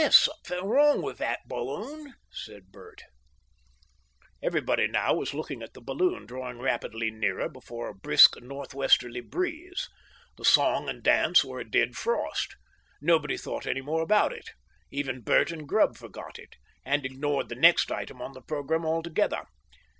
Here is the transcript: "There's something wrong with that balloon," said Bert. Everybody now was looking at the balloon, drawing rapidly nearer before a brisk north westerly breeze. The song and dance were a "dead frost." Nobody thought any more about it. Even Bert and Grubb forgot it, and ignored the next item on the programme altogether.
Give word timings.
"There's 0.01 0.15
something 0.15 0.65
wrong 0.67 1.03
with 1.03 1.19
that 1.19 1.47
balloon," 1.47 2.15
said 2.31 2.71
Bert. 2.71 3.03
Everybody 4.41 4.87
now 4.87 5.13
was 5.13 5.35
looking 5.35 5.61
at 5.61 5.75
the 5.75 5.79
balloon, 5.79 6.25
drawing 6.25 6.57
rapidly 6.57 7.11
nearer 7.11 7.47
before 7.47 7.87
a 7.87 7.93
brisk 7.93 8.41
north 8.41 8.73
westerly 8.73 9.19
breeze. 9.21 9.89
The 10.37 10.43
song 10.45 10.89
and 10.89 11.03
dance 11.03 11.45
were 11.45 11.59
a 11.59 11.69
"dead 11.69 11.95
frost." 11.97 12.55
Nobody 12.99 13.37
thought 13.37 13.67
any 13.67 13.81
more 13.81 14.01
about 14.01 14.33
it. 14.33 14.49
Even 14.89 15.21
Bert 15.21 15.51
and 15.51 15.69
Grubb 15.69 15.95
forgot 15.97 16.39
it, 16.39 16.55
and 16.83 17.05
ignored 17.05 17.49
the 17.49 17.53
next 17.55 17.91
item 17.91 18.23
on 18.23 18.33
the 18.33 18.41
programme 18.41 18.87
altogether. 18.87 19.43